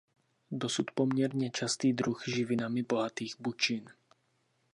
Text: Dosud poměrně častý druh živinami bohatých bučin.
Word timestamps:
Dosud 0.51 0.91
poměrně 0.91 1.49
častý 1.51 1.93
druh 1.93 2.23
živinami 2.27 2.83
bohatých 2.83 3.35
bučin. 3.41 3.89